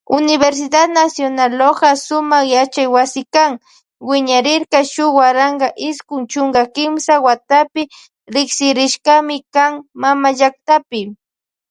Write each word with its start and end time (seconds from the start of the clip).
Universidad 0.21 0.87
nacional 1.01 1.51
Loja 1.61 1.91
sumak 2.05 2.43
yachaywasikan 2.53 3.51
wiñarirka 4.09 4.79
shuk 4.91 5.11
waranka 5.19 5.67
iskun 5.89 6.21
chusku 6.31 6.63
kimsa 6.75 7.13
watapi 7.25 7.81
riksirishkami 8.33 9.37
kan 9.53 9.73
mama 10.01 10.29
llaktapi. 10.39 11.01